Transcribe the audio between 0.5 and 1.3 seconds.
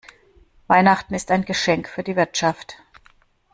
Weihnachten ist